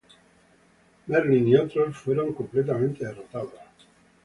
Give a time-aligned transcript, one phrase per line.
[1.07, 3.53] Merlyn y los otros fueron completamente derrotados.